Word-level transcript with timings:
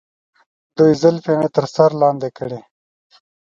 دوی 0.77 0.91
زلفې 1.01 1.33
مې 1.39 1.49
تر 1.55 1.65
سر 1.75 1.89
لاندې 2.01 2.29
کړي. 2.37 2.59